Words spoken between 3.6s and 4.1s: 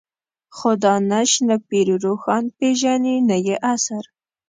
عصر.